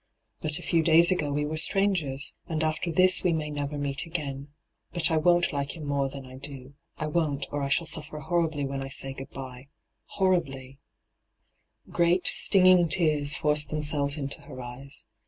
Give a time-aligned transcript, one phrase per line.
[0.39, 4.07] But a few days ago we were strangers, and after this we may never meet
[4.07, 4.47] again.
[4.93, 6.73] But I won't like him more than I do.
[6.97, 9.67] I won't, or I shall suflfer horribly when I say good bye—
[10.17, 10.79] horribly
[11.87, 15.05] I' Great, stinging tears forced themselves into her eyes.